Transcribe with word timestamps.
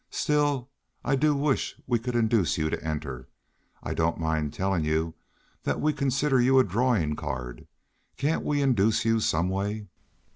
Still, 0.09 0.71
I 1.05 1.15
do 1.15 1.35
wish 1.35 1.79
we 1.85 1.99
could 1.99 2.15
induce 2.15 2.57
you 2.57 2.71
to 2.71 2.83
enter. 2.83 3.27
I 3.83 3.93
don't 3.93 4.19
mind 4.19 4.51
telling 4.51 4.83
you 4.83 5.13
that 5.61 5.79
we 5.79 5.93
consider 5.93 6.41
you 6.41 6.57
a 6.57 6.63
drawing 6.63 7.15
card. 7.15 7.67
Can't 8.17 8.43
we 8.43 8.63
induce 8.63 9.05
you, 9.05 9.19
some 9.19 9.47
way?" 9.47 9.89